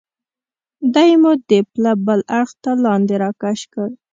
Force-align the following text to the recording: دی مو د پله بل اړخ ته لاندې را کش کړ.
دی 0.93 1.11
مو 1.21 1.31
د 1.49 1.51
پله 1.71 1.91
بل 2.05 2.19
اړخ 2.39 2.49
ته 2.63 2.71
لاندې 2.85 3.15
را 3.23 3.31
کش 3.41 3.59
کړ. 3.73 3.89